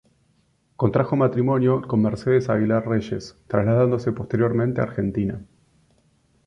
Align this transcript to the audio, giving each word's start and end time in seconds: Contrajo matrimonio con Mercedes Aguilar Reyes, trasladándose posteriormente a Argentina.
Contrajo 0.77 1.15
matrimonio 1.15 1.83
con 1.83 2.01
Mercedes 2.01 2.49
Aguilar 2.49 2.87
Reyes, 2.87 3.37
trasladándose 3.45 4.11
posteriormente 4.11 4.81
a 4.81 4.85
Argentina. 4.85 5.39